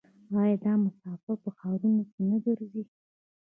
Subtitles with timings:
[0.41, 2.83] آیا دا مسافر په ښارونو کې نه ګرځي؟